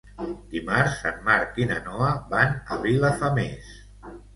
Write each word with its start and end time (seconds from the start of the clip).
Dimarts 0.53 1.03
en 1.11 1.21
Marc 1.29 1.61
i 1.63 1.69
na 1.75 1.79
Noa 1.91 2.11
van 2.35 2.59
a 2.77 2.83
Vilafamés. 2.91 3.75